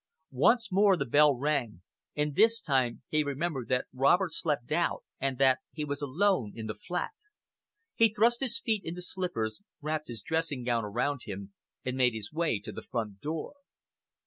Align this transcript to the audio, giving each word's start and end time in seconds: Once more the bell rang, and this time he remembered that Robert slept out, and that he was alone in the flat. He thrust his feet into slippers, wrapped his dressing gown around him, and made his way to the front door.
Once 0.41 0.71
more 0.71 0.97
the 0.97 1.05
bell 1.05 1.37
rang, 1.37 1.83
and 2.15 2.33
this 2.35 2.59
time 2.59 3.03
he 3.09 3.23
remembered 3.23 3.67
that 3.67 3.85
Robert 3.93 4.33
slept 4.33 4.71
out, 4.71 5.03
and 5.19 5.37
that 5.37 5.59
he 5.73 5.85
was 5.85 6.01
alone 6.01 6.53
in 6.55 6.65
the 6.65 6.73
flat. 6.73 7.11
He 7.93 8.11
thrust 8.11 8.39
his 8.39 8.59
feet 8.59 8.83
into 8.83 9.03
slippers, 9.03 9.61
wrapped 9.79 10.07
his 10.07 10.23
dressing 10.23 10.63
gown 10.63 10.83
around 10.83 11.19
him, 11.25 11.53
and 11.85 11.95
made 11.97 12.15
his 12.15 12.33
way 12.33 12.59
to 12.61 12.71
the 12.71 12.81
front 12.81 13.19
door. 13.21 13.53